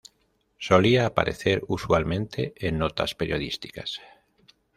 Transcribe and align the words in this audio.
Solía 0.57 1.05
aparecer 1.05 1.61
usualmente 1.67 2.55
en 2.55 2.79
notas 2.79 3.13
periodísticas. 3.13 4.01